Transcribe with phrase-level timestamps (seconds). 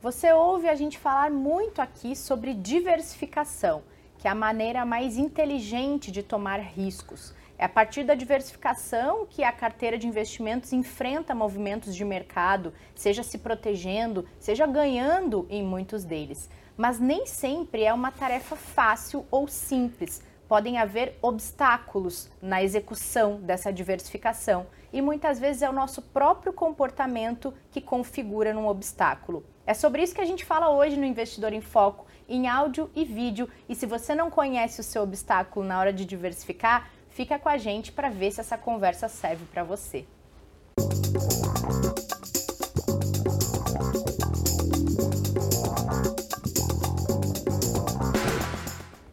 [0.00, 3.82] Você ouve a gente falar muito aqui sobre diversificação,
[4.16, 7.34] que é a maneira mais inteligente de tomar riscos.
[7.58, 13.24] É a partir da diversificação que a carteira de investimentos enfrenta movimentos de mercado, seja
[13.24, 16.48] se protegendo, seja ganhando em muitos deles.
[16.76, 20.22] Mas nem sempre é uma tarefa fácil ou simples.
[20.48, 27.54] Podem haver obstáculos na execução dessa diversificação e muitas vezes é o nosso próprio comportamento
[27.70, 29.44] que configura um obstáculo.
[29.66, 33.04] É sobre isso que a gente fala hoje no Investidor em Foco, em áudio e
[33.04, 33.48] vídeo.
[33.68, 37.58] E se você não conhece o seu obstáculo na hora de diversificar, Fica com a
[37.58, 40.06] gente para ver se essa conversa serve para você.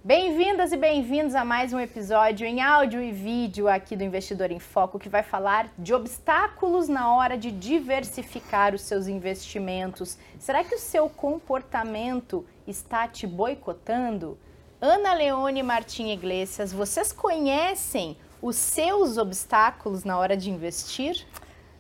[0.05, 4.59] Bem-vindas e bem-vindos a mais um episódio em áudio e vídeo aqui do Investidor em
[4.59, 10.15] Foco, que vai falar de obstáculos na hora de diversificar os seus investimentos.
[10.37, 14.37] Será que o seu comportamento está te boicotando?
[14.79, 21.25] Ana Leone e Martim Iglesias, vocês conhecem os seus obstáculos na hora de investir?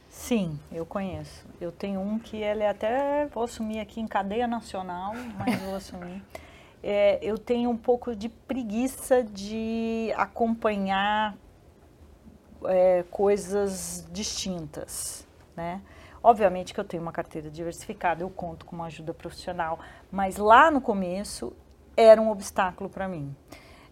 [0.09, 1.45] Sim, eu conheço.
[1.61, 5.75] Eu tenho um que ele é até vou assumir aqui em cadeia nacional, mas vou
[5.75, 6.23] assumir.
[6.87, 11.35] É, eu tenho um pouco de preguiça de acompanhar
[12.65, 15.81] é, coisas distintas, né?
[16.21, 19.79] Obviamente que eu tenho uma carteira diversificada, eu conto com uma ajuda profissional,
[20.11, 21.53] mas lá no começo
[21.97, 23.35] era um obstáculo para mim.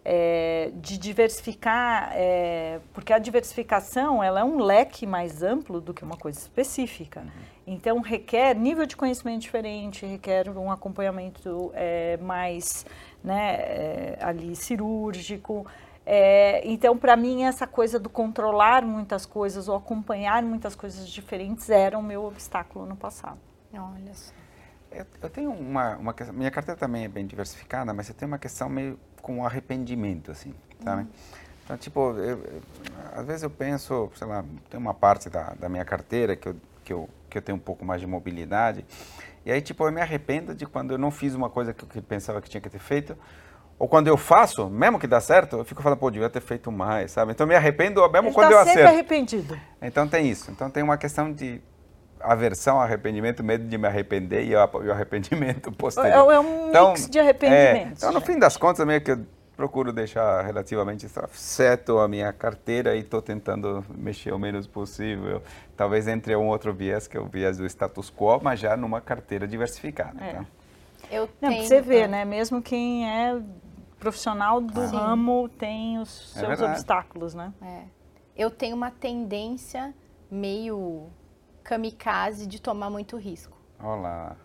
[0.06, 6.04] É, de diversificar, é, porque a diversificação ela é um leque mais amplo do que
[6.04, 7.22] uma coisa específica.
[7.22, 7.28] Uhum.
[7.66, 12.86] Então requer nível de conhecimento diferente, requer um acompanhamento é, mais
[13.24, 15.66] né, é, ali cirúrgico.
[16.06, 21.70] É, então, para mim, essa coisa do controlar muitas coisas ou acompanhar muitas coisas diferentes
[21.70, 23.40] era o meu obstáculo no passado.
[23.74, 24.34] Olha só.
[24.92, 28.30] Eu, eu tenho uma, uma questão, minha carteira também é bem diversificada, mas eu tenho
[28.30, 31.04] uma questão meio com arrependimento, assim, sabe?
[31.04, 31.08] Uhum.
[31.64, 32.62] Então, tipo, eu, eu,
[33.16, 36.56] às vezes eu penso, sei lá, tem uma parte da, da minha carteira que eu,
[36.84, 38.86] que, eu, que eu tenho um pouco mais de mobilidade,
[39.46, 42.04] e aí, tipo, eu me arrependo de quando eu não fiz uma coisa que eu
[42.04, 43.18] pensava que tinha que ter feito,
[43.80, 46.72] ou quando eu faço, mesmo que dá certo, eu fico falando, pô, devia ter feito
[46.72, 47.32] mais, sabe?
[47.32, 48.80] Então eu me arrependo mesmo Ele quando tá eu acerto.
[48.80, 49.60] sempre arrependido.
[49.82, 50.52] Então tem isso.
[50.52, 51.62] Então tem uma questão de
[52.24, 56.32] aversão, arrependimento, medo de me arrepender e o arrependimento posterior.
[56.32, 57.88] É, é um então, mix de arrependimento.
[57.88, 59.20] É, então, no fim das contas, meio que eu
[59.56, 65.42] procuro deixar relativamente certo a minha carteira e estou tentando mexer o menos possível.
[65.78, 69.00] Talvez entre um outro viés, que é o viés do status quo, mas já numa
[69.00, 70.24] carteira diversificada.
[70.24, 70.34] É.
[70.34, 70.46] Tá?
[71.12, 71.64] Eu Não, tenho...
[71.64, 72.26] você vê, né?
[72.26, 73.40] Mesmo quem é
[74.00, 74.86] profissional do ah.
[74.88, 77.54] ramo tem os é seus obstáculos, né?
[77.62, 77.84] É.
[78.36, 79.94] Eu tenho uma tendência
[80.30, 81.08] meio
[81.64, 83.58] kamikaze de tomar muito risco.
[83.82, 84.36] Olá.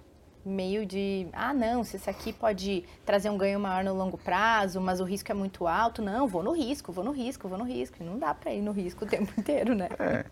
[0.44, 4.80] Meio de, ah, não, se isso aqui pode trazer um ganho maior no longo prazo,
[4.80, 7.64] mas o risco é muito alto, não, vou no risco, vou no risco, vou no
[7.64, 8.02] risco.
[8.02, 9.88] Não dá para ir no risco o tempo inteiro, né?
[9.98, 10.24] É.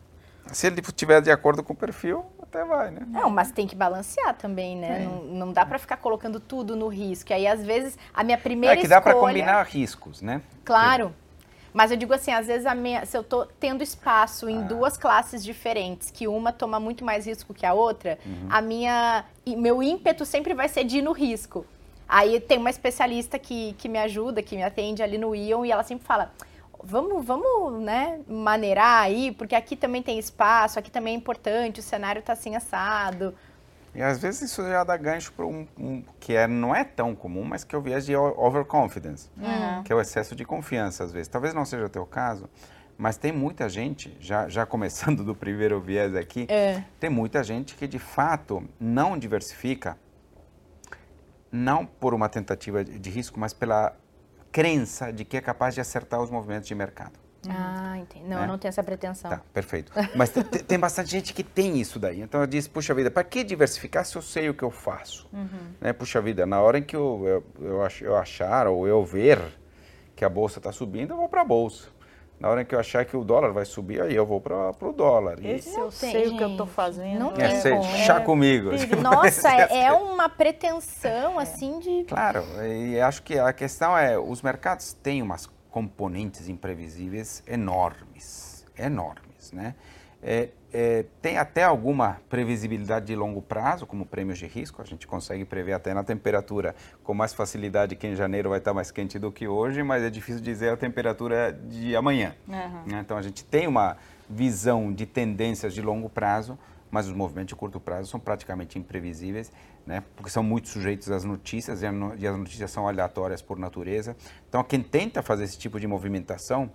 [0.52, 3.00] Se ele estiver de acordo com o perfil, até vai, né?
[3.08, 5.02] Não, mas tem que balancear também, né?
[5.02, 5.04] É.
[5.04, 7.32] Não, não, dá para ficar colocando tudo no risco.
[7.32, 9.00] E aí, às vezes, a minha primeira É que escolha...
[9.00, 10.40] dá para combinar riscos, né?
[10.64, 11.12] Claro.
[11.76, 14.62] Mas eu digo assim, às vezes minha, se eu estou tendo espaço em ah.
[14.62, 18.48] duas classes diferentes, que uma toma muito mais risco que a outra, uhum.
[18.48, 21.66] a minha, meu ímpeto sempre vai ser de ir no risco.
[22.08, 25.70] Aí tem uma especialista que, que me ajuda, que me atende ali no Ion, e
[25.70, 26.32] ela sempre fala:
[26.82, 31.82] vamos, vamos, né, maneirar aí, porque aqui também tem espaço, aqui também é importante, o
[31.82, 33.34] cenário está assim assado.
[33.96, 37.14] E às vezes isso já dá gancho para um, um, que é, não é tão
[37.14, 39.82] comum, mas que é o viés de overconfidence, uhum.
[39.82, 41.28] que é o excesso de confiança às vezes.
[41.28, 42.46] Talvez não seja o teu caso,
[42.98, 46.84] mas tem muita gente, já, já começando do primeiro viés aqui, é.
[47.00, 49.96] tem muita gente que de fato não diversifica,
[51.50, 53.96] não por uma tentativa de risco, mas pela
[54.52, 57.18] crença de que é capaz de acertar os movimentos de mercado.
[57.48, 57.56] Uhum.
[57.56, 58.24] Ah, entendi.
[58.24, 58.44] Não, né?
[58.44, 59.30] eu não tenho essa pretensão.
[59.30, 59.92] Tá, perfeito.
[60.14, 62.20] Mas tem bastante gente que tem isso daí.
[62.20, 65.28] Então eu disse, puxa vida, para que diversificar se eu sei o que eu faço?
[65.32, 65.48] Uhum.
[65.80, 65.92] Né?
[65.92, 69.40] Puxa vida, na hora em que eu, eu, eu, eu achar ou eu ver
[70.14, 71.96] que a bolsa está subindo, eu vou para a bolsa.
[72.38, 74.92] Na hora que eu achar que o dólar vai subir, aí eu vou para o
[74.92, 75.38] dólar.
[75.42, 77.18] Esse eu sei gente, o que eu estou fazendo.
[77.18, 78.70] Não é, tem chá é, comigo.
[79.02, 82.04] Nossa, é, é uma pretensão, assim, de...
[82.04, 89.52] Claro, e acho que a questão é, os mercados têm umas componentes imprevisíveis enormes, enormes,
[89.52, 89.74] né?
[90.22, 95.06] É, é, tem até alguma previsibilidade de longo prazo, como prêmios de risco, a gente
[95.06, 96.74] consegue prever até na temperatura
[97.04, 100.08] com mais facilidade que em janeiro vai estar mais quente do que hoje, mas é
[100.08, 102.34] difícil dizer a temperatura de amanhã.
[102.48, 102.98] Uhum.
[102.98, 103.98] Então a gente tem uma
[104.30, 106.58] visão de tendências de longo prazo,
[106.90, 109.52] mas os movimentos de curto prazo são praticamente imprevisíveis,
[109.84, 110.02] né?
[110.14, 114.16] porque são muito sujeitos às notícias e, as notícias são aleatórias por natureza.
[114.48, 116.70] Então, quem tenta fazer esse tipo de movimentação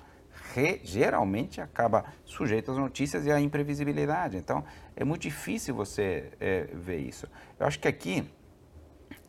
[0.54, 4.38] re, geralmente acaba sujeito às notícias e à imprevisibilidade.
[4.38, 4.63] Então,
[4.96, 7.28] é muito difícil você é, ver isso.
[7.60, 8.30] Eu acho que aqui,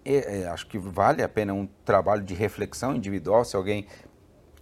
[0.04, 3.86] é, é, acho que vale a pena um trabalho de reflexão individual, se alguém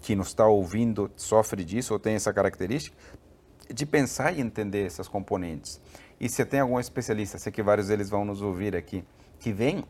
[0.02, 2.96] que nos está ouvindo sofre disso ou tem essa característica,
[3.72, 5.80] de pensar e entender essas componentes.
[6.20, 9.02] E se tem algum especialista, sei que vários deles vão nos ouvir aqui,
[9.38, 9.84] que vem,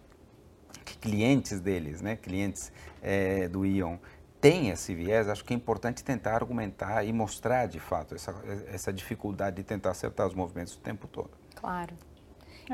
[0.85, 2.73] que clientes deles, né, clientes
[3.03, 3.97] é, do Ion,
[4.41, 8.35] tem esse viés, acho que é importante tentar argumentar e mostrar de fato essa,
[8.73, 11.31] essa dificuldade de tentar acertar os movimentos o tempo todo.
[11.57, 11.95] Claro.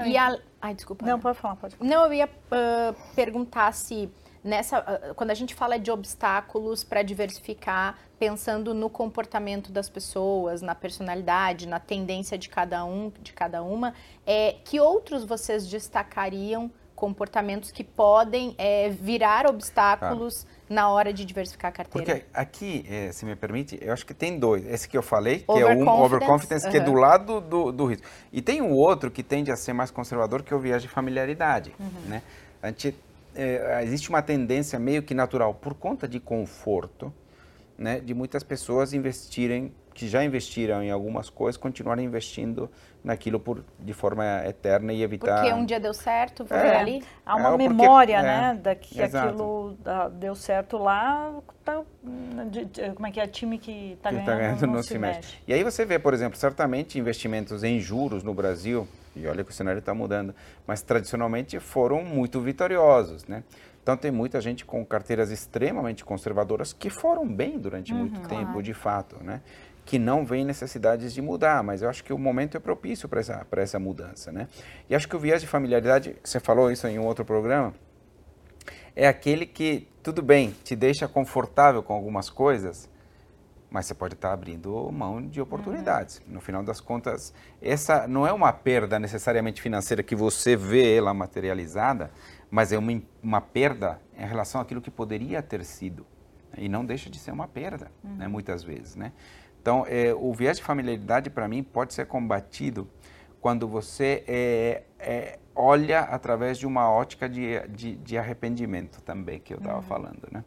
[0.05, 0.39] E a...
[0.61, 1.07] Ai, desculpa.
[1.07, 1.89] Não, pode falar, pode falar.
[1.89, 4.11] Não, eu ia uh, perguntar se
[4.45, 10.63] nessa, uh, quando a gente fala de obstáculos para diversificar, pensando no comportamento das pessoas,
[10.63, 13.95] na personalidade, na tendência de cada um, de cada uma,
[14.27, 20.63] é, que outros vocês destacariam comportamentos que podem é, virar obstáculos ah.
[20.69, 22.15] na hora de diversificar a carteira?
[22.15, 24.67] Porque aqui, é, se me permite, eu acho que tem dois.
[24.67, 26.73] Esse que eu falei, que é um overconfidence, uhum.
[26.73, 28.07] que é do lado do, do risco.
[28.33, 30.95] E tem o outro que tende a ser mais conservador, que é o viagem de
[30.95, 31.75] familiaridade.
[31.79, 32.09] Uhum.
[32.09, 32.23] Né?
[32.63, 32.97] A gente
[33.35, 37.13] é, existe uma tendência meio que natural, por conta de conforto,
[37.79, 42.71] né, de muitas pessoas investirem, que já investiram em algumas coisas, continuarem investindo
[43.03, 45.41] naquilo por, de forma eterna e evitar...
[45.41, 47.03] Porque um dia deu certo, é, ali?
[47.25, 49.29] Há uma é, memória, porque, né, é, da que exato.
[49.29, 49.79] aquilo
[50.19, 51.35] deu certo lá,
[51.65, 51.83] tá,
[52.51, 54.99] de, de, como é que é, time que está ganhando, tá ganhando, não, não se
[54.99, 55.19] mexe.
[55.19, 55.39] mexe.
[55.47, 59.51] E aí você vê, por exemplo, certamente investimentos em juros no Brasil, e olha que
[59.51, 60.35] o cenário está mudando,
[60.67, 63.43] mas tradicionalmente foram muito vitoriosos, né?
[63.87, 68.47] Então tem muita gente com carteiras extremamente conservadoras que foram bem durante uhum, muito tempo,
[68.47, 68.63] claro.
[68.63, 69.41] de fato, né?
[69.85, 73.21] Que não vem necessidades de mudar, mas eu acho que o momento é propício para
[73.21, 74.49] essa, essa mudança, né?
[74.91, 77.75] E acho que o viés de familiaridade, você falou isso em um outro programa,
[78.97, 82.91] é aquele que, tudo bem, te deixa confortável com algumas coisas,
[83.71, 86.19] mas você pode estar abrindo mão de oportunidades.
[86.27, 86.35] Uhum.
[86.35, 91.15] No final das contas, essa não é uma perda necessariamente financeira que você vê ela
[91.15, 92.11] materializada,
[92.57, 96.07] mas é uma, uma perda em relação àquilo que poderia ter sido.
[96.57, 98.17] E não deixa de ser uma perda, né, uhum.
[98.17, 98.97] né, muitas vezes.
[98.97, 99.13] Né?
[99.61, 102.89] Então, é, o viés de familiaridade, para mim, pode ser combatido
[103.43, 109.53] quando você é, é, olha através de uma ótica de, de, de arrependimento também, que
[109.53, 109.83] eu estava uhum.
[109.83, 110.27] falando.
[110.33, 110.43] Né?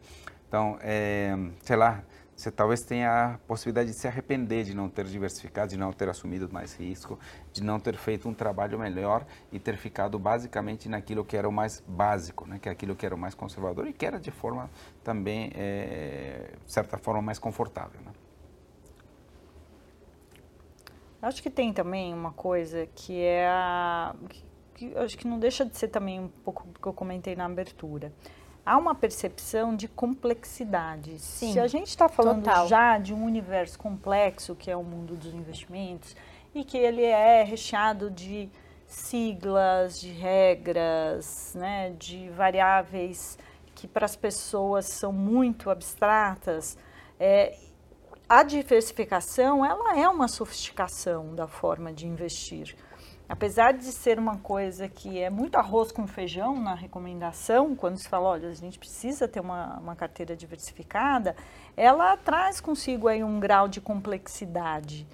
[0.48, 2.04] Então, é, sei lá,
[2.40, 6.08] você talvez tenha a possibilidade de se arrepender de não ter diversificado, de não ter
[6.08, 7.20] assumido mais risco,
[7.52, 11.52] de não ter feito um trabalho melhor e ter ficado basicamente naquilo que era o
[11.52, 12.58] mais básico, né?
[12.58, 14.70] que é aquilo que era o mais conservador e que era de forma
[15.04, 18.00] também, é, de certa forma, mais confortável.
[18.06, 18.12] Né?
[21.22, 24.16] Acho que tem também uma coisa que é a.
[24.30, 24.46] Que,
[24.76, 27.44] que acho que não deixa de ser também um pouco do que eu comentei na
[27.44, 28.14] abertura
[28.66, 31.20] há uma percepção de complexidade.
[31.20, 32.68] Sim, Se a gente está falando total.
[32.68, 36.16] já de um universo complexo, que é o mundo dos investimentos,
[36.54, 38.50] e que ele é recheado de
[38.88, 43.38] siglas, de regras, né, de variáveis
[43.76, 46.78] que para as pessoas são muito abstratas,
[47.20, 47.58] é,
[48.28, 52.76] a diversificação ela é uma sofisticação da forma de investir
[53.30, 58.10] apesar de ser uma coisa que é muito arroz com feijão na recomendação, quando se
[58.10, 61.36] fala, olha, a gente precisa ter uma, uma carteira diversificada,
[61.78, 65.08] ela traz consigo aí um grau de complexidade.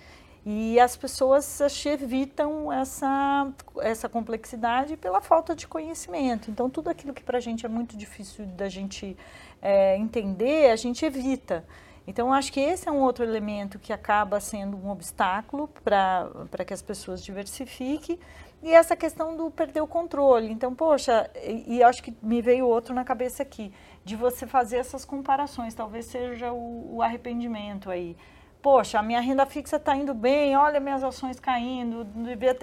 [0.45, 3.51] E as pessoas evitam essa,
[3.81, 6.51] essa complexidade pela falta de conhecimento.
[6.51, 9.17] Então, tudo aquilo que para a gente é muito difícil da gente
[9.59, 11.65] é, entender, a gente evita.
[12.07, 16.73] Então, acho que esse é um outro elemento que acaba sendo um obstáculo para que
[16.73, 18.19] as pessoas diversifiquem.
[18.61, 20.51] E essa questão do perder o controle.
[20.51, 23.71] Então, poxa, e, e acho que me veio outro na cabeça aqui,
[24.03, 28.15] de você fazer essas comparações, talvez seja o, o arrependimento aí.
[28.61, 32.07] Poxa, a minha renda fixa está indo bem, olha minhas ações caindo.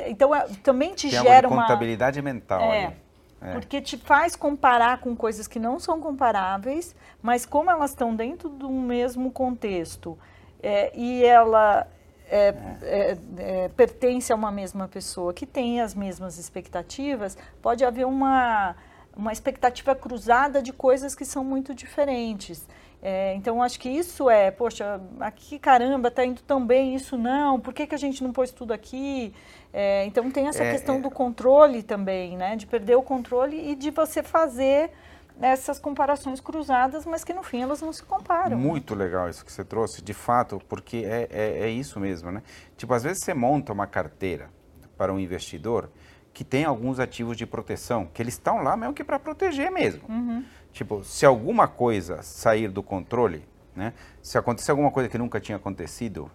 [0.08, 1.62] Então, é, também te Tem gera uma...
[1.62, 2.96] contabilidade mental é.
[3.42, 3.52] É.
[3.52, 8.48] Porque te faz comparar com coisas que não são comparáveis, mas como elas estão dentro
[8.48, 10.16] do mesmo contexto
[10.62, 11.88] é, e ela
[12.30, 18.06] é, é, é, pertence a uma mesma pessoa que tem as mesmas expectativas, pode haver
[18.06, 18.76] uma,
[19.16, 22.66] uma expectativa cruzada de coisas que são muito diferentes.
[23.02, 27.58] É, então, acho que isso é, poxa, aqui caramba, está indo tão bem, isso não,
[27.58, 29.34] por que, que a gente não pôs tudo aqui?
[29.72, 31.00] É, então, tem essa é, questão é.
[31.00, 32.54] do controle também, né?
[32.54, 34.92] De perder o controle e de você fazer
[35.40, 38.56] essas comparações cruzadas, mas que no fim elas não se comparam.
[38.56, 42.42] Muito legal isso que você trouxe, de fato, porque é, é, é isso mesmo, né?
[42.76, 44.48] Tipo, às vezes você monta uma carteira
[44.96, 45.90] para um investidor
[46.32, 50.02] que tem alguns ativos de proteção, que eles estão lá mesmo que para proteger mesmo.
[50.08, 50.44] Uhum.
[50.72, 53.44] Tipo, se alguma coisa sair do controle,
[53.76, 53.92] né?
[54.22, 56.30] Se acontecer alguma coisa que nunca tinha acontecido,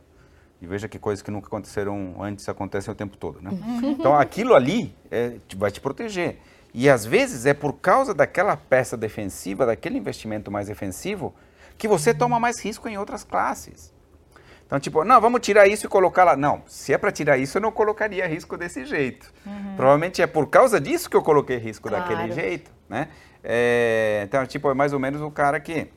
[0.61, 3.51] e veja que coisas que nunca aconteceram antes acontecem o tempo todo, né?
[3.51, 3.91] Uhum.
[3.91, 6.39] Então aquilo ali é, vai te proteger.
[6.73, 11.33] E às vezes é por causa daquela peça defensiva, daquele investimento mais defensivo,
[11.77, 13.93] que você toma mais risco em outras classes.
[14.65, 16.35] Então, tipo, não, vamos tirar isso e colocar lá.
[16.35, 19.33] Não, se é para tirar isso, eu não colocaria risco desse jeito.
[19.45, 19.75] Uhum.
[19.77, 22.03] Provavelmente é por causa disso que eu coloquei risco claro.
[22.03, 23.07] daquele jeito, né?
[23.43, 25.91] É, então, tipo, é mais ou menos o cara que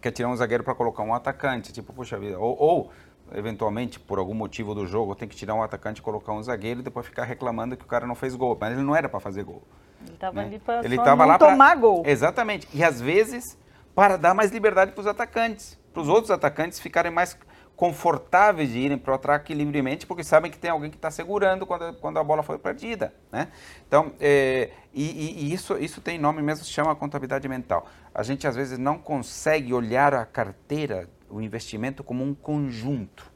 [0.00, 1.72] quer tirar um zagueiro para colocar um atacante.
[1.72, 2.38] Tipo, puxa vida.
[2.38, 2.92] Ou, ou,
[3.34, 6.80] eventualmente, por algum motivo do jogo, tem que tirar um atacante e colocar um zagueiro
[6.80, 8.56] e depois ficar reclamando que o cara não fez gol.
[8.60, 9.62] Mas ele não era para fazer gol.
[10.04, 10.44] Ele estava né?
[10.46, 11.74] ali para tomar pra...
[11.76, 12.02] gol.
[12.04, 12.68] Exatamente.
[12.74, 13.58] E às vezes,
[13.94, 15.78] para dar mais liberdade para os atacantes.
[15.92, 17.36] Para os outros atacantes ficarem mais
[17.82, 21.66] confortáveis de irem para o ataque livremente, porque sabem que tem alguém que está segurando
[21.66, 23.12] quando, quando a bola foi perdida.
[23.32, 23.48] Né?
[23.88, 27.88] Então, é, e, e, isso, isso tem nome mesmo, se chama contabilidade mental.
[28.14, 33.28] A gente às vezes não consegue olhar a carteira, o investimento como um conjunto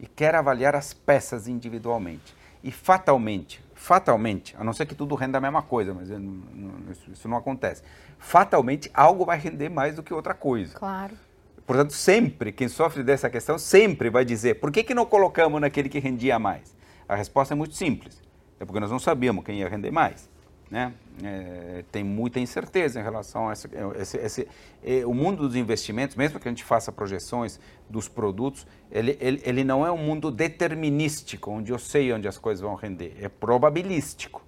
[0.00, 2.34] e quer avaliar as peças individualmente.
[2.64, 7.12] E fatalmente, fatalmente, a não ser que tudo renda a mesma coisa, mas não, isso,
[7.12, 7.84] isso não acontece.
[8.18, 10.76] Fatalmente, algo vai render mais do que outra coisa.
[10.76, 11.16] Claro.
[11.66, 15.88] Portanto, sempre, quem sofre dessa questão, sempre vai dizer, por que, que não colocamos naquele
[15.88, 16.76] que rendia mais?
[17.08, 18.22] A resposta é muito simples,
[18.60, 20.30] é porque nós não sabíamos quem ia render mais.
[20.70, 20.92] Né?
[21.22, 23.68] É, tem muita incerteza em relação a esse,
[23.98, 24.48] esse, esse
[24.82, 27.58] é, o mundo dos investimentos, mesmo que a gente faça projeções
[27.90, 32.38] dos produtos, ele, ele, ele não é um mundo determinístico, onde eu sei onde as
[32.38, 34.45] coisas vão render, é probabilístico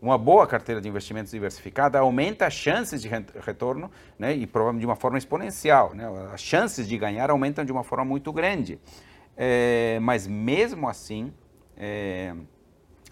[0.00, 4.86] uma boa carteira de investimentos diversificada aumenta as chances de retorno né, e provavelmente de
[4.86, 5.94] uma forma exponencial.
[5.94, 6.04] Né?
[6.32, 8.78] As chances de ganhar aumentam de uma forma muito grande.
[9.36, 11.32] É, mas mesmo assim,
[11.76, 12.34] é,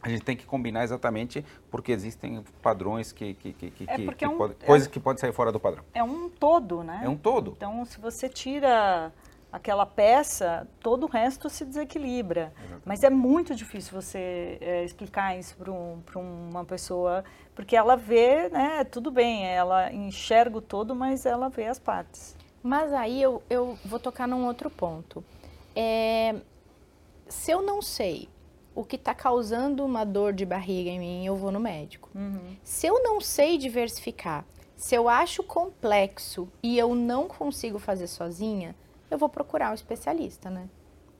[0.02, 4.24] a gente tem que combinar exatamente porque existem padrões que, que, que, que, é que
[4.24, 5.84] é um, pode, coisas que podem sair fora do padrão.
[5.92, 7.00] É um todo, né?
[7.04, 7.54] É um todo.
[7.56, 9.12] Então, se você tira
[9.56, 12.52] aquela peça, todo o resto se desequilibra.
[12.58, 12.82] Exatamente.
[12.84, 16.02] Mas é muito difícil você é, explicar isso para um,
[16.50, 21.66] uma pessoa, porque ela vê, né, tudo bem, ela enxerga o todo, mas ela vê
[21.66, 22.36] as partes.
[22.62, 25.24] Mas aí eu, eu vou tocar num outro ponto.
[25.74, 26.34] É,
[27.26, 28.28] se eu não sei
[28.74, 32.10] o que está causando uma dor de barriga em mim, eu vou no médico.
[32.14, 32.56] Uhum.
[32.62, 34.44] Se eu não sei diversificar,
[34.76, 38.76] se eu acho complexo e eu não consigo fazer sozinha,
[39.10, 40.68] eu vou procurar um especialista, né?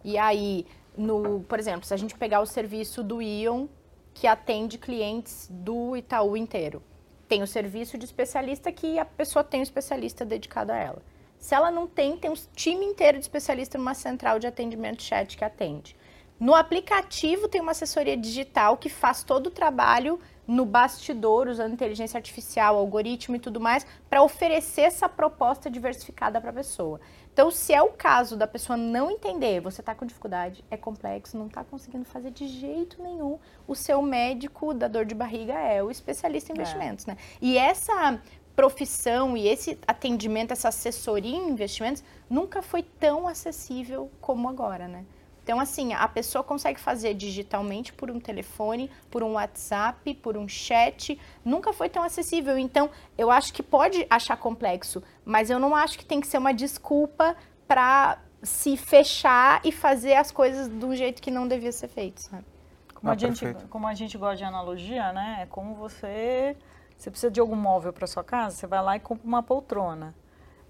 [0.05, 0.67] E aí,
[0.97, 3.67] no, por exemplo, se a gente pegar o serviço do Ion,
[4.15, 6.83] que atende clientes do Itaú inteiro,
[7.29, 11.03] tem o serviço de especialista que a pessoa tem um especialista dedicado a ela.
[11.39, 15.37] Se ela não tem, tem um time inteiro de especialista numa central de atendimento chat
[15.37, 15.97] que atende.
[16.39, 22.19] No aplicativo tem uma assessoria digital que faz todo o trabalho no bastidor, usando inteligência
[22.19, 27.01] artificial, algoritmo e tudo mais, para oferecer essa proposta diversificada para a pessoa.
[27.37, 31.37] Então, se é o caso da pessoa não entender, você está com dificuldade, é complexo,
[31.37, 33.39] não está conseguindo fazer de jeito nenhum,
[33.69, 36.57] o seu médico da dor de barriga é o especialista em é.
[36.57, 37.11] investimentos, é.
[37.11, 37.19] né?
[37.43, 38.19] E essa
[38.57, 45.05] profissão e esse atendimento, essa assessoria em investimentos nunca foi tão acessível como agora, né?
[45.47, 50.49] Então, assim, a pessoa consegue fazer digitalmente por um telefone, por um WhatsApp, por um
[50.49, 51.17] chat.
[51.45, 52.59] Nunca foi tão acessível.
[52.59, 56.39] Então, eu acho que pode achar complexo, mas eu não acho que tem que ser
[56.39, 57.37] uma desculpa
[57.69, 62.45] para se fechar e fazer as coisas do jeito que não devia ser feito, sabe?
[62.93, 65.43] Como, ah, a gente, como a gente gosta de analogia, né?
[65.43, 66.57] É como você.
[66.99, 70.13] Você precisa de algum móvel para sua casa, você vai lá e compra uma poltrona.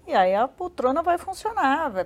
[0.05, 2.05] E aí a poltrona vai funcionar, vai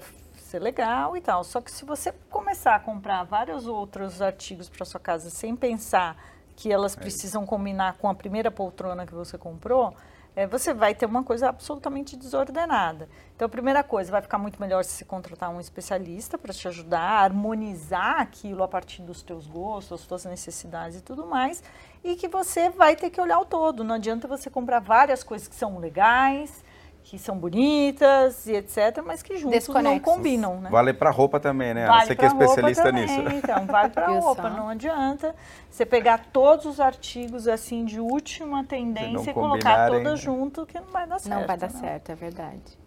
[0.51, 1.43] ser legal e tal.
[1.43, 6.17] Só que se você começar a comprar vários outros artigos para sua casa sem pensar
[6.55, 9.96] que elas é precisam combinar com a primeira poltrona que você comprou,
[10.36, 13.10] é, você vai ter uma coisa absolutamente desordenada.
[13.36, 16.67] Então, a primeira coisa, vai ficar muito melhor se você contratar um especialista para te
[16.67, 21.63] ajudar a harmonizar aquilo a partir dos teus gostos, das tuas necessidades e tudo mais,
[22.03, 23.84] e que você vai ter que olhar o todo.
[23.84, 26.63] Não adianta você comprar várias coisas que são legais,
[27.03, 30.70] que são bonitas e etc, mas que juntos não combinam, né?
[30.70, 31.88] Vale para roupa também, né?
[31.88, 33.22] Vale você que é especialista também, nisso.
[33.36, 35.36] Então, vale para roupa, não adianta
[35.70, 40.88] você pegar todos os artigos assim de última tendência e colocar todos junto que não
[40.88, 41.39] vai dar certo.
[41.39, 42.79] Não vai dar certo, é verdade.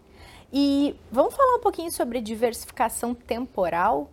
[0.51, 4.09] E vamos falar um pouquinho sobre diversificação temporal?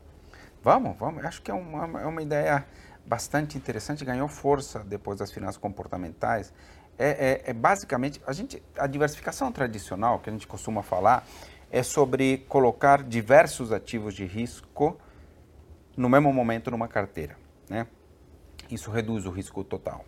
[0.63, 1.25] Vamos, vamos.
[1.25, 2.67] Acho que é uma, é uma ideia
[3.05, 6.53] bastante interessante, ganhou força depois das finanças comportamentais
[6.99, 11.27] é, é, é, basicamente a gente a diversificação tradicional que a gente costuma falar
[11.71, 14.97] é sobre colocar diversos ativos de risco
[15.97, 17.37] no mesmo momento numa carteira,
[17.69, 17.87] né?
[18.71, 20.05] Isso reduz o risco total.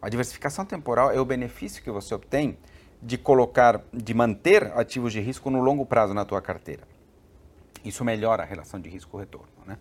[0.00, 2.58] A diversificação temporal é o benefício que você obtém
[3.02, 6.82] de colocar, de manter ativos de risco no longo prazo na tua carteira.
[7.84, 9.78] Isso melhora a relação de risco-retorno, né?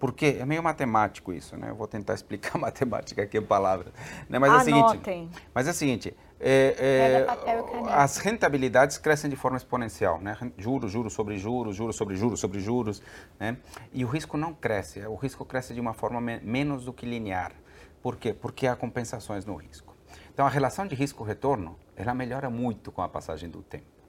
[0.00, 1.70] Porque é meio matemático isso, né?
[1.70, 3.92] Eu vou tentar explicar matemática aqui em palavras.
[4.28, 4.38] Né?
[4.38, 5.38] Mas é o seguinte.
[5.54, 6.16] Mas é o seguinte.
[6.42, 10.38] É, é, as rentabilidades crescem de forma exponencial, né?
[10.56, 13.02] Juros, juros sobre juros, juros sobre juros sobre juros,
[13.38, 13.58] né?
[13.92, 15.00] E o risco não cresce.
[15.06, 17.52] O risco cresce de uma forma me menos do que linear.
[18.02, 18.32] Por quê?
[18.32, 19.94] Porque há compensações no risco.
[20.32, 23.99] Então a relação de risco-retorno ela melhora muito com a passagem do tempo.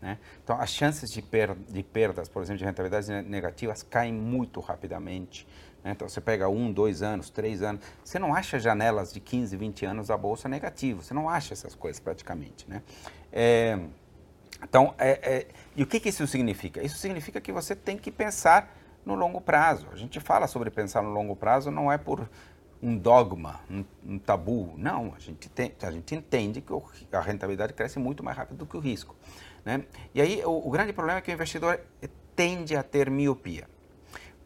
[0.00, 0.18] Né?
[0.42, 5.46] Então, as chances de, per de, perdas, por exemplo, de rentabilidades negativas, caem muito rapidamente.
[5.82, 5.92] Né?
[5.92, 9.86] Então, você pega um, dois anos, três anos, você não acha janelas de 15, 20
[9.86, 12.68] anos a bolsa negativo, você não acha essas coisas praticamente.
[12.68, 12.82] Né?
[13.32, 13.78] É,
[14.62, 16.82] então, é, é, e o que, que isso significa?
[16.82, 19.86] Isso significa que você tem que pensar no longo prazo.
[19.92, 22.28] A gente fala sobre pensar no longo prazo, não é por
[22.82, 24.74] um dogma, um, um, tabu.
[24.76, 26.72] Não, a gente, tem, a gente entende que
[27.12, 29.16] a rentabilidade cresce muito mais rápido do que o risco.
[29.64, 29.84] Né?
[30.14, 31.80] E aí o, o grande problema é que o investidor
[32.34, 33.68] tende a ter miopia,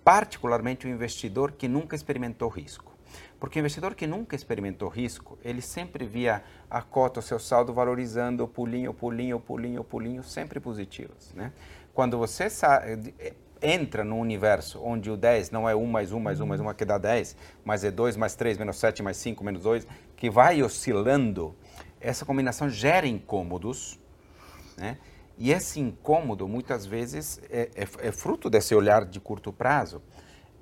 [0.03, 2.93] particularmente o investidor que nunca experimentou risco.
[3.39, 7.75] Porque o investidor que nunca experimentou risco, ele sempre via a cota, o seu saldo
[7.75, 11.35] valorizando, pulinho, pulinho, pulinho, pulinho, sempre positivos.
[11.35, 11.53] Né?
[11.93, 12.47] Quando você
[13.61, 16.75] entra no universo onde o 10 não é 1 mais 1 mais 1 mais 1
[16.75, 20.31] que dá 10, mas é 2 mais 3 menos 7 mais 5 menos 2, que
[20.31, 21.55] vai oscilando,
[22.01, 23.99] essa combinação gera incômodos,
[24.77, 24.99] né?
[25.39, 30.03] E esse incômodo, muitas vezes, é, é, é fruto desse olhar de curto prazo,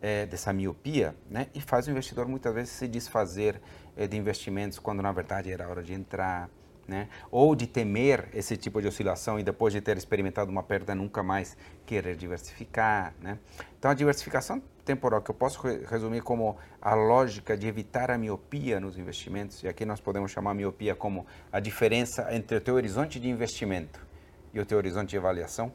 [0.01, 1.49] é, dessa miopia, né?
[1.55, 3.61] e faz o investidor, muitas vezes, se desfazer
[3.97, 6.49] é, de investimentos quando, na verdade, era hora de entrar.
[6.91, 7.09] Né?
[7.31, 11.23] Ou de temer esse tipo de oscilação e depois de ter experimentado uma perda nunca
[11.23, 11.57] mais
[11.87, 13.15] querer diversificar.
[13.23, 13.39] Né?
[13.79, 18.81] Então a diversificação temporal que eu posso resumir como a lógica de evitar a miopia
[18.81, 22.75] nos investimentos e aqui nós podemos chamar a miopia como a diferença entre o teu
[22.75, 24.05] horizonte de investimento
[24.53, 25.73] e o teu horizonte de avaliação.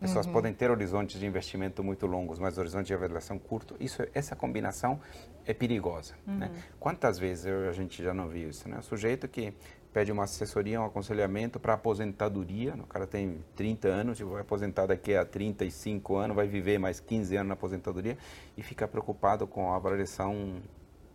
[0.00, 0.32] Pessoas uhum.
[0.32, 3.76] podem ter horizontes de investimento muito longos, mas horizonte de avaliação curto.
[3.78, 4.98] Isso, essa combinação
[5.46, 6.14] é perigosa.
[6.26, 6.32] Né?
[6.32, 6.38] Uhum.
[6.38, 6.50] Né?
[6.80, 8.68] Quantas vezes eu, a gente já não viu isso?
[8.68, 8.78] Né?
[8.78, 9.54] O sujeito que
[9.94, 12.74] pede uma assessoria, um aconselhamento para aposentadoria.
[12.74, 17.36] O cara tem 30 anos, vai aposentar daqui a 35 anos, vai viver mais 15
[17.36, 18.18] anos na aposentadoria
[18.58, 20.56] e fica preocupado com a avaliação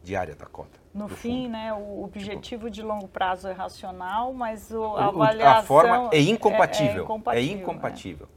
[0.01, 0.79] diária da cota.
[0.93, 1.51] No fim, fundo.
[1.51, 5.59] né, o objetivo tipo, de longo prazo é racional, mas o, a avaliação...
[5.59, 6.93] A forma é incompatível.
[6.93, 7.57] É, é incompatível.
[7.57, 8.29] É incompatível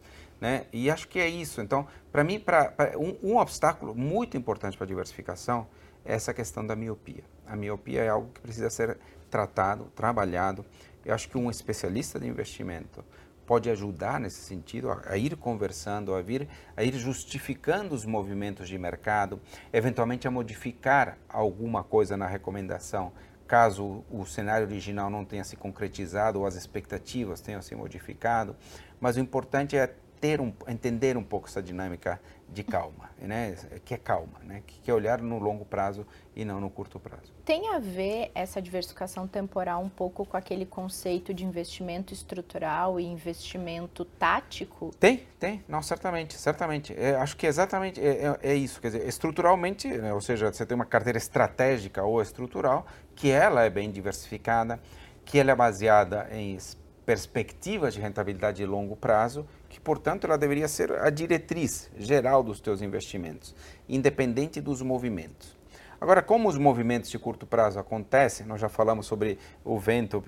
[0.42, 0.66] né?
[0.72, 1.60] E acho que é isso.
[1.60, 5.68] Então, para mim, pra, pra um, um, obstáculo muito importante para a diversificação
[6.04, 7.22] é essa questão da miopia.
[7.46, 8.98] A miopia é algo que precisa ser
[9.32, 10.64] tratado, trabalhado.
[11.04, 13.02] Eu acho que um especialista de investimento
[13.46, 18.68] pode ajudar nesse sentido, a, a, ir conversando, a, vir, a ir justificando os movimentos
[18.68, 19.40] de mercado,
[19.72, 23.10] eventualmente a modificar alguma coisa na recomendação,
[23.48, 28.54] caso o, cenário original não tenha se concretizado ou as expectativas tenham se modificado.
[29.00, 32.20] Mas o importante é ter um, entender um pouco essa dinâmica
[32.52, 33.56] de calma, né?
[33.84, 34.62] que é calma, né?
[34.66, 37.32] que é olhar no longo prazo e não no curto prazo.
[37.44, 43.04] Tem a ver essa diversificação temporal um pouco com aquele conceito de investimento estrutural e
[43.04, 44.90] investimento tático?
[45.00, 46.94] Tem, tem, não, certamente, certamente.
[46.96, 50.12] É, acho que exatamente é, é, é, isso, quer dizer, estruturalmente, né?
[50.12, 54.78] ou seja, você tem uma carteira estratégica ou estrutural, que ela é bem diversificada,
[55.24, 56.58] que ela é baseada em
[57.06, 62.60] perspectivas de rentabilidade de longo prazo, que, portanto, ela deveria ser a diretriz geral dos
[62.60, 63.54] teus investimentos,
[63.88, 65.56] independente dos movimentos.
[65.98, 70.22] Agora, como os movimentos de curto prazo acontecem, nós já falamos sobre o vento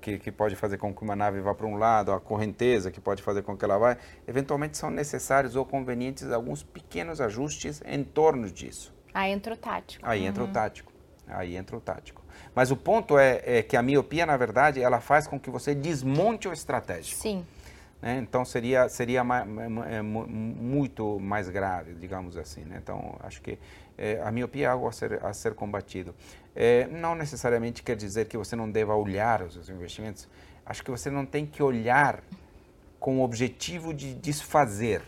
[0.00, 3.00] que, que pode fazer com que uma nave vá para um lado, a correnteza que
[3.00, 8.02] pode fazer com que ela vá, eventualmente são necessários ou convenientes alguns pequenos ajustes em
[8.02, 8.92] torno disso.
[9.14, 10.04] Aí entra o tático.
[10.04, 10.50] Aí entra uhum.
[10.50, 10.92] o tático.
[11.28, 12.22] Aí entra o tático.
[12.52, 15.72] Mas o ponto é, é, que a miopia, na verdade, ela faz com que você
[15.74, 17.20] desmonte o estratégico.
[17.20, 17.46] Sim.
[18.00, 18.18] Né?
[18.18, 22.62] Então seria seria é, muito mais grave, digamos assim.
[22.62, 22.78] Né?
[22.82, 23.58] Então acho que
[23.96, 26.14] é, a miopia é algo a ser, a ser combatido.
[26.54, 30.28] É, não necessariamente quer dizer que você não deva olhar os seus investimentos.
[30.64, 32.22] Acho que você não tem que olhar
[33.00, 35.02] com o objetivo de desfazer.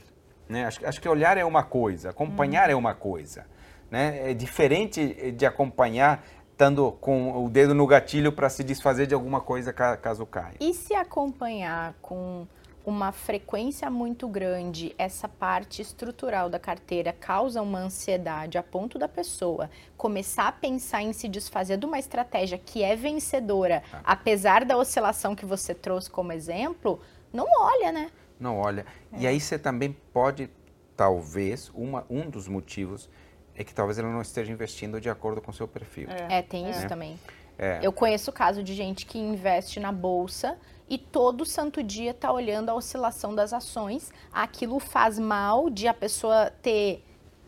[0.48, 0.64] Né?
[0.64, 2.72] Acho, acho que olhar é uma coisa, acompanhar hum.
[2.72, 3.46] é uma coisa.
[3.90, 4.31] Né?
[4.31, 9.40] É diferente de acompanhar estando com o dedo no gatilho para se desfazer de alguma
[9.40, 10.57] coisa caso caia.
[10.61, 12.46] E se acompanhar com
[12.90, 19.09] uma frequência muito grande, essa parte estrutural da carteira causa uma ansiedade a ponto da
[19.09, 24.00] pessoa começar a pensar em se desfazer de uma estratégia que é vencedora, ah.
[24.05, 27.00] apesar da oscilação que você trouxe como exemplo,
[27.33, 28.11] não olha, né?
[28.40, 28.85] Não olha.
[29.12, 29.20] É.
[29.20, 30.50] E aí você também pode,
[30.96, 33.09] talvez, uma, um dos motivos
[33.55, 36.09] é que talvez ele não esteja investindo de acordo com o seu perfil.
[36.11, 37.18] É, é tem isso também.
[37.59, 37.79] É.
[37.83, 40.57] Eu conheço o caso de gente que investe na bolsa
[40.90, 44.12] e todo santo dia está olhando a oscilação das ações.
[44.33, 47.05] Aquilo faz mal de a pessoa ter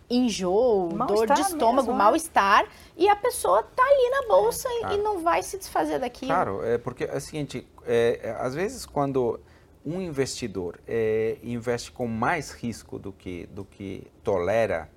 [0.09, 1.95] enjoo, mal dor de estômago, é.
[1.95, 4.95] mal-estar, e a pessoa tá ali na bolsa é, tá.
[4.95, 6.31] e não vai se desfazer daquilo.
[6.31, 9.41] Claro, é porque é o seguinte, é, é, às vezes quando
[9.85, 14.89] um investidor é, investe com mais risco do que, do que tolera,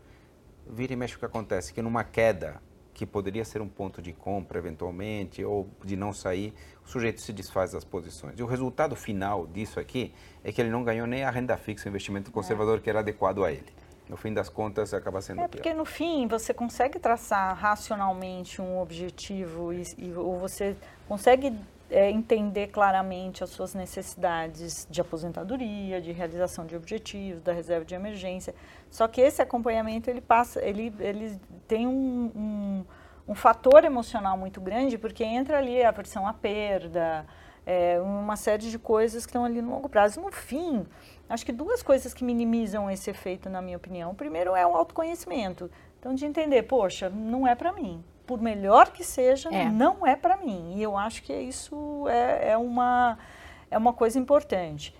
[0.67, 2.62] vira e mexe o que acontece, que numa queda
[2.95, 6.53] que poderia ser um ponto de compra eventualmente ou de não sair,
[6.84, 8.39] o sujeito se desfaz das posições.
[8.39, 11.88] E o resultado final disso aqui é que ele não ganhou nem a renda fixa,
[11.88, 12.81] o investimento conservador é.
[12.81, 13.67] que era adequado a ele.
[14.08, 18.79] No fim das contas, acaba sendo É porque no fim você consegue traçar racionalmente um
[18.79, 20.75] objetivo e, e ou você
[21.08, 21.53] consegue
[21.89, 27.93] é, entender claramente as suas necessidades de aposentadoria, de realização de objetivos, da reserva de
[27.93, 28.56] emergência.
[28.89, 32.86] Só que esse acompanhamento ele passa, ele, ele tem um, um,
[33.28, 37.26] um fator emocional muito grande, porque entra ali a aversão à perda,
[37.65, 40.21] é, uma série de coisas que estão ali no longo prazo.
[40.21, 40.86] No fim,
[41.30, 44.12] acho que duas coisas que minimizam esse efeito, na minha opinião.
[44.12, 45.69] O primeiro é o autoconhecimento.
[46.00, 49.66] Então, de entender, poxa, não é para mim por melhor que seja, é.
[49.66, 50.76] não é para mim.
[50.76, 53.18] E eu acho que isso é, é, uma,
[53.70, 54.96] é uma coisa importante.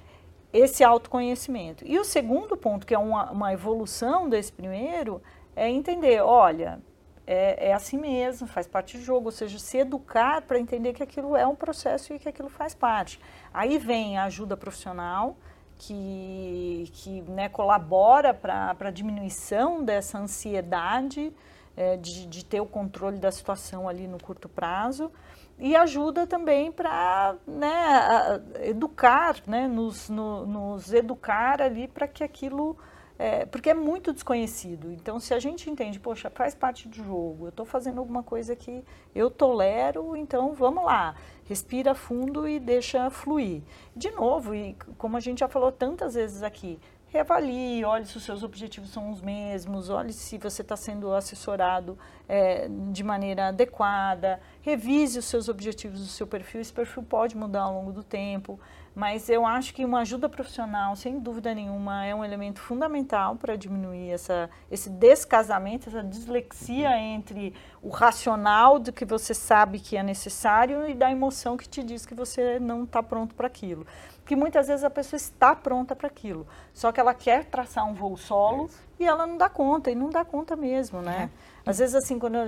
[0.54, 1.84] Esse autoconhecimento.
[1.86, 5.22] E o segundo ponto, que é uma, uma evolução desse primeiro,
[5.56, 6.80] é entender, olha,
[7.28, 11.02] é, é, assim mesmo, faz parte do jogo, ou seja, se educar para entender que
[11.02, 13.20] aquilo é um processo e que aquilo faz parte.
[13.54, 15.36] Aí vem a ajuda profissional,
[15.78, 21.34] que, que né, colabora para a diminuição dessa ansiedade,
[21.76, 25.12] é, de, de, ter o controle da situação ali no curto prazo
[25.58, 32.78] e ajuda também para né, educar, né, nos, no, nos educar ali para que aquilo
[33.18, 34.92] é, porque é muito desconhecido.
[34.92, 38.56] Então, se a gente entende, poxa, faz parte do jogo, eu estou fazendo alguma coisa
[38.56, 38.84] que
[39.14, 43.62] eu tolero, então vamos lá, respira fundo e deixa fluir.
[43.96, 46.78] De novo, e como a gente já falou tantas vezes aqui,
[47.16, 51.98] reavalie, olhe se os seus objetivos são os mesmos, olhe se você está sendo assessorado
[52.28, 57.64] é, de maneira adequada, revise os seus objetivos do seu perfil, esse perfil pode mudar
[57.64, 58.60] ao longo do tempo,
[58.94, 63.56] mas eu acho que uma ajuda profissional, sem dúvida nenhuma, é um elemento fundamental para
[63.56, 70.04] diminuir essa, esse descasamento, essa dislexia entre o racional do que você sabe que é
[70.04, 73.86] necessário e da emoção que te diz que você não está pronto para aquilo
[74.26, 77.94] que muitas vezes a pessoa está pronta para aquilo, só que ela quer traçar um
[77.94, 81.30] voo solo e ela não dá conta, e não dá conta mesmo, né?
[81.66, 81.70] É.
[81.70, 82.48] Às vezes, assim, quando eu,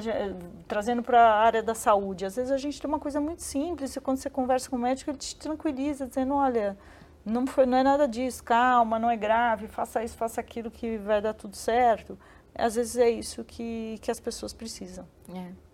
[0.68, 3.96] trazendo para a área da saúde, às vezes a gente tem uma coisa muito simples,
[3.96, 6.78] e quando você conversa com o médico, ele te tranquiliza, dizendo, olha,
[7.26, 10.98] não, foi, não é nada disso, calma, não é grave, faça isso, faça aquilo que
[10.98, 12.18] vai dar tudo certo.
[12.56, 15.06] Às vezes é isso que, que as pessoas precisam.
[15.34, 15.67] É.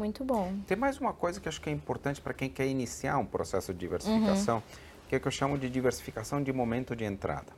[0.00, 0.56] Muito bom.
[0.66, 3.70] Tem mais uma coisa que acho que é importante para quem quer iniciar um processo
[3.74, 4.62] de diversificação, uhum.
[5.06, 7.52] que é o que eu chamo de diversificação de momento de entrada.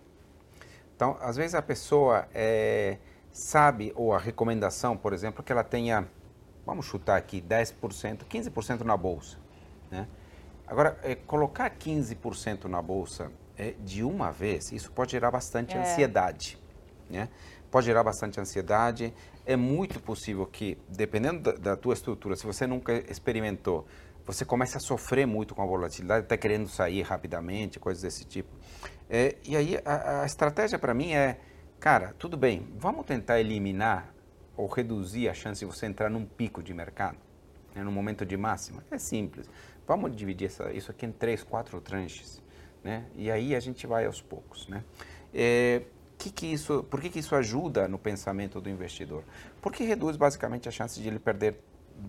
[0.96, 2.98] Então, às vezes a pessoa é,
[3.30, 6.08] sabe, ou a recomendação, por exemplo, que ela tenha,
[6.66, 9.38] vamos chutar aqui, 10%, 15% na bolsa.
[9.88, 10.08] Né?
[10.66, 15.80] Agora, é, colocar 15% na bolsa é, de uma vez, isso pode gerar bastante é.
[15.80, 16.58] ansiedade.
[17.08, 17.28] Né?
[17.72, 19.14] Pode gerar bastante ansiedade,
[19.46, 23.86] é muito possível que, dependendo da, da, tua estrutura, se você nunca experimentou,
[24.26, 28.50] você comece a sofrer muito com a volatilidade, até querendo sair rapidamente, coisas desse tipo.
[29.08, 31.40] É, e aí a, a estratégia para mim é,
[31.80, 34.14] cara, tudo bem, vamos tentar eliminar
[34.54, 37.16] ou reduzir a chance de você entrar num pico de mercado,
[37.74, 38.84] né, num momento de máxima.
[38.90, 39.48] É simples.
[39.86, 42.42] Vamos dividir essa, isso aqui em três, quatro tranches,
[42.84, 43.06] né?
[43.14, 44.84] E aí a gente vai aos poucos, né?
[45.32, 45.80] É,
[46.22, 49.24] que que isso, por que, que isso ajuda no pensamento do investidor?
[49.60, 51.56] Porque reduz basicamente a chance de ele perder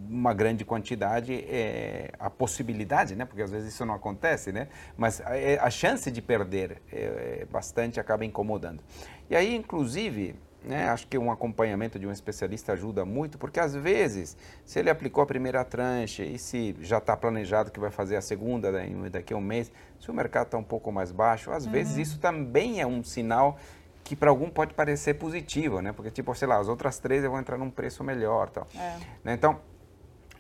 [0.08, 3.26] uma grande quantidade, é, a possibilidade, né?
[3.26, 4.68] porque às vezes isso não acontece, né?
[4.96, 8.84] mas a, é, a chance de perder é, é, bastante acaba incomodando.
[9.30, 13.76] E aí, inclusive, né, acho que um acompanhamento de um especialista ajuda muito, porque às
[13.76, 18.16] vezes, se ele aplicou a primeira tranche e se já está planejado que vai fazer
[18.16, 18.72] a segunda
[19.12, 21.72] daqui a um mês, se o mercado está um pouco mais baixo, às uhum.
[21.72, 23.60] vezes isso também é um sinal
[24.04, 25.94] que para algum pode parecer positivo, né?
[25.94, 28.68] Porque, tipo, sei lá, as outras três eu vou entrar num preço melhor tal.
[28.76, 28.98] É.
[29.24, 29.34] Né?
[29.34, 29.60] Então,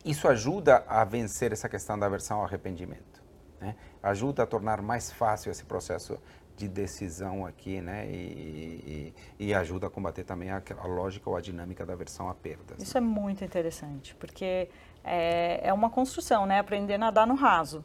[0.03, 3.23] isso ajuda a vencer essa questão da aversão ao arrependimento.
[3.61, 3.75] Né?
[4.01, 6.19] Ajuda a tornar mais fácil esse processo
[6.55, 8.05] de decisão aqui, né?
[8.07, 12.29] E, e, e ajuda a combater também a, a, lógica ou a dinâmica da aversão
[12.29, 12.81] a perdas.
[12.81, 13.05] Isso né?
[13.05, 14.69] é muito interessante, porque
[15.03, 16.59] é, é uma construção, né?
[16.59, 17.83] Aprender a nadar no raso.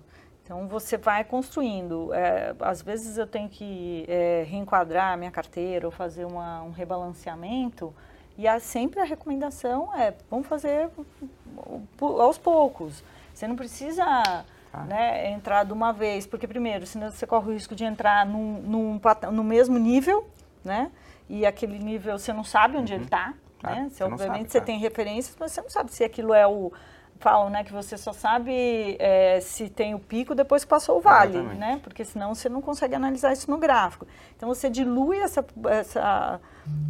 [0.49, 2.11] Então você vai construindo.
[2.15, 6.71] É, às vezes eu tenho que é, reenquadrar a minha carteira ou fazer uma, um
[6.71, 7.93] rebalanceamento
[8.39, 10.89] E há sempre a recomendação é, vamos fazer
[12.01, 13.05] aos poucos.
[13.35, 14.05] Você não precisa
[14.73, 14.85] ah.
[14.85, 18.63] né, entrar de uma vez, porque primeiro, senão você corre o risco de entrar num,
[18.63, 20.27] num, no mesmo nível,
[20.65, 20.91] né?
[21.29, 23.01] E aquele nível você não sabe onde uhum.
[23.01, 23.35] ele está.
[23.63, 23.89] Ah, né?
[23.91, 24.65] Você, obviamente sabe, você tá.
[24.65, 26.73] tem referências, mas você não sabe se aquilo é o
[27.19, 31.01] falam, né, que você só sabe é, se tem o pico depois que passou o
[31.01, 31.59] vale, Exatamente.
[31.59, 31.81] né?
[31.83, 34.07] Porque senão você não consegue analisar isso no gráfico.
[34.37, 36.41] Então você dilui essa, essa,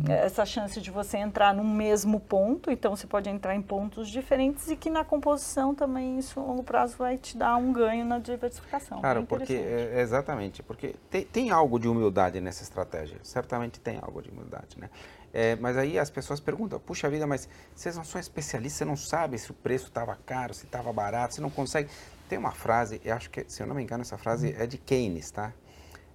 [0.08, 4.68] essa chance de você entrar num mesmo ponto, então você pode entrar em pontos diferentes
[4.68, 8.18] e que na composição também isso a longo prazo vai te dar um ganho na
[8.18, 9.00] diversificação.
[9.00, 14.20] Claro, porque é, exatamente, porque tem, tem algo de humildade nessa estratégia, certamente tem algo
[14.20, 14.90] de humildade, né?
[15.32, 18.96] É, mas aí as pessoas perguntam, puxa vida, mas vocês não são especialistas, você não
[18.96, 21.88] sabe se o preço estava caro, se estava barato, você não consegue.
[22.28, 24.76] Tem uma frase, eu acho que, se eu não me engano, essa frase é de
[24.76, 25.52] Keynes, tá?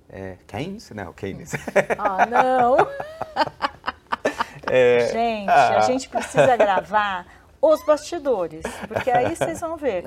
[0.10, 0.92] É, Keynes?
[0.92, 1.54] Não, Keynes.
[1.98, 2.78] Ah, não!
[4.72, 7.26] é, gente, ah, a gente precisa gravar
[7.66, 10.04] os bastidores, porque aí vocês vão ver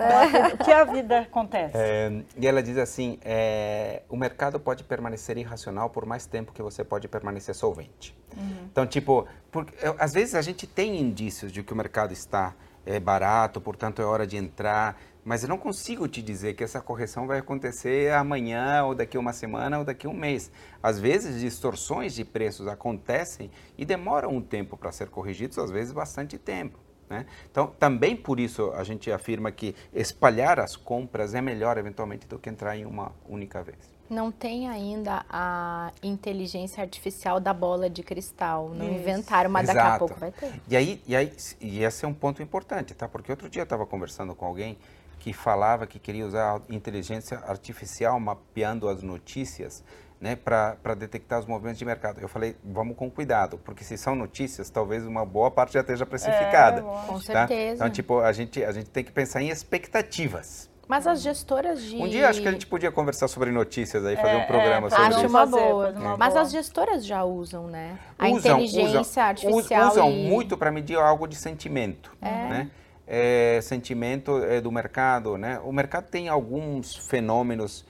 [0.53, 1.73] o que a vida acontece.
[1.75, 6.61] É, e ela diz assim, é, o mercado pode permanecer irracional por mais tempo que
[6.61, 8.15] você pode permanecer solvente.
[8.37, 8.69] Uhum.
[8.71, 12.55] Então, tipo, porque, às vezes a gente tem indícios de que o mercado está
[12.87, 16.81] é, barato, portanto é hora de entrar, mas eu não consigo te dizer que essa
[16.81, 20.53] correção vai acontecer amanhã, ou daqui uma semana, ou daqui um mês.
[20.81, 25.93] Às vezes, distorções de preços acontecem e demoram um tempo para ser corrigidos, às vezes
[25.93, 26.86] bastante tempo.
[27.09, 27.27] Né?
[27.51, 32.39] Então, também por isso a gente afirma que espalhar as compras é melhor, eventualmente, do
[32.39, 33.79] que entrar em uma única vez.
[34.09, 38.69] Não tem ainda a inteligência artificial da bola de cristal.
[38.69, 39.01] Não isso.
[39.01, 39.79] inventaram, mas Exato.
[39.79, 40.61] daqui a pouco vai ter.
[40.69, 43.09] E aí, e aí, e esse é um ponto importante, tá?
[43.09, 44.79] Porque outro dia eu estava conversando com alguém
[45.19, 49.83] que falava que queria usar a inteligência artificial mapeando as notícias
[50.21, 52.21] né, para detectar os movimentos de mercado.
[52.21, 56.07] Eu falei, vamos com cuidado, porque se são notícias, talvez uma boa parte já esteja
[56.07, 56.81] precificada.
[56.81, 57.21] É, com tá?
[57.21, 57.75] certeza.
[57.75, 60.71] Então, tipo, a gente, a gente tem que pensar em expectativas.
[60.89, 61.97] Mas as gestoras de.
[61.97, 64.87] Um dia acho que a gente podia conversar sobre notícias aí, fazer é, um programa
[64.87, 65.29] é, sobre acho isso.
[65.29, 65.89] uma boa.
[65.89, 66.17] É.
[66.17, 67.99] Mas as gestoras já usam, né?
[68.17, 69.91] A usam, inteligência usam, artificial.
[69.91, 70.29] Usam e...
[70.29, 72.17] muito para medir algo de sentimento.
[72.23, 72.31] É.
[72.31, 72.71] Né?
[73.09, 75.61] É, sentimento é, do mercado, né?
[75.65, 77.85] O mercado tem alguns fenômenos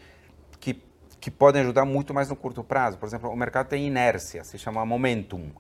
[1.27, 2.99] que podem ajudar muito mais no curto prazo.
[2.99, 5.51] Por exemplo, o mercado tem inércia, se chama momentum.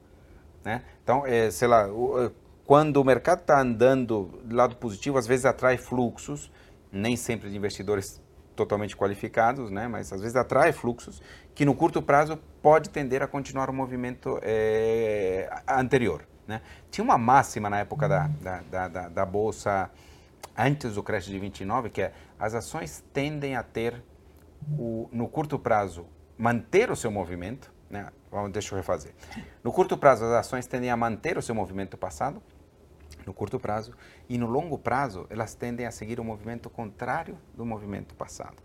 [0.64, 0.84] Né?
[1.02, 2.30] Então, é, sei lá, o,
[2.64, 6.52] quando o mercado está andando do lado positivo, às vezes atrai fluxos,
[6.92, 8.22] nem sempre de investidores
[8.54, 9.88] totalmente qualificados, né?
[9.88, 11.20] mas às vezes atrai fluxos
[11.52, 16.24] que no curto prazo pode tender a continuar o movimento é, anterior.
[16.46, 16.62] Né?
[16.92, 19.90] Tinha uma máxima na época da, da, da, da, bolsa,
[20.56, 24.00] antes do crash de 29, que é as ações tendem a ter
[24.78, 28.08] o, no curto prazo, manter o seu movimento, né?
[28.30, 29.14] Vamos, deixa eu refazer.
[29.62, 32.42] No curto prazo, as ações tendem a manter o seu movimento passado,
[33.26, 33.92] no curto prazo,
[34.28, 38.62] e no longo prazo, elas tendem a seguir o movimento contrário do movimento passado.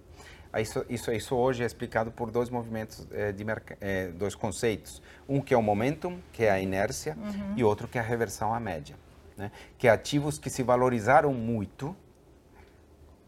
[0.59, 3.45] Isso, isso, isso hoje é explicado por dois movimentos, é, de
[3.79, 5.01] é, dois conceitos.
[5.27, 7.53] Um que é o momentum, que é a inércia, uhum.
[7.55, 8.95] e outro que é a reversão à média.
[9.37, 9.49] Né?
[9.77, 11.95] Que é ativos que se valorizaram muito,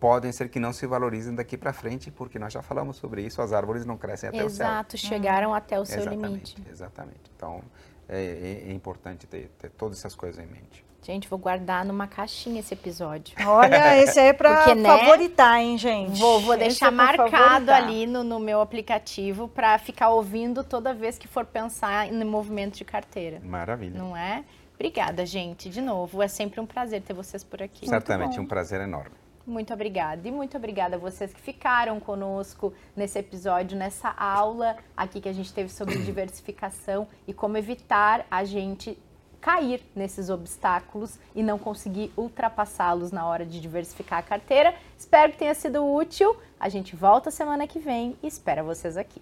[0.04, 3.42] podem ser que não se valorizem daqui para frente, porque nós já falamos sobre isso,
[3.42, 4.68] as árvores não crescem até Exato, o céu.
[4.68, 5.56] Exato, chegaram uhum.
[5.56, 6.70] até o seu exatamente, limite.
[6.70, 7.32] Exatamente.
[7.34, 7.63] Então,
[8.10, 10.84] é, é, é importante ter, ter, todas essas coisas em mente.
[11.02, 13.34] Gente, vou guardar numa caixinha esse episódio.
[13.48, 16.20] Olha, esse aí é para né, favoritar, hein, gente?
[16.20, 21.18] Vou, vou deixar é marcado ali no, no, meu aplicativo para ficar ouvindo toda vez
[21.18, 23.39] que for pensar no movimento de carteira.
[23.42, 23.98] Maravilha.
[23.98, 24.44] Não é?
[24.76, 26.22] Obrigada, gente, de novo.
[26.22, 27.88] É sempre um prazer ter vocês por aqui.
[27.88, 29.23] Certamente, um prazer enorme.
[29.46, 30.26] Muito obrigada.
[30.28, 35.34] E muito obrigada a vocês que ficaram conosco nesse episódio, nessa aula aqui que a
[35.34, 38.98] gente teve sobre diversificação e como evitar a gente
[39.42, 44.74] cair nesses obstáculos e não conseguir ultrapassá-los na hora de diversificar a carteira.
[44.98, 46.38] Espero que tenha sido útil.
[46.58, 49.22] A gente volta semana que vem e espera vocês aqui.